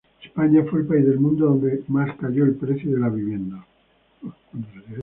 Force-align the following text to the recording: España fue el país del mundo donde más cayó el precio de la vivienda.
España 0.25 0.63
fue 0.63 0.79
el 0.79 0.87
país 0.87 1.05
del 1.05 1.19
mundo 1.19 1.45
donde 1.45 1.83
más 1.89 2.15
cayó 2.17 2.43
el 2.43 2.55
precio 2.55 2.89
de 2.91 2.99
la 2.99 3.09
vivienda. 3.09 3.63